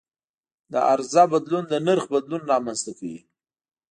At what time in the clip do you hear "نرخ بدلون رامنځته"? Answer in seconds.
1.87-2.91